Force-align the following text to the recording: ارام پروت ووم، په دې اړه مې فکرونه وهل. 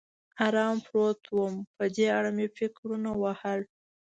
ارام 0.47 0.77
پروت 0.85 1.21
ووم، 1.29 1.55
په 1.75 1.83
دې 1.95 2.07
اړه 2.17 2.29
مې 2.37 2.47
فکرونه 2.57 3.09
وهل. 3.21 3.61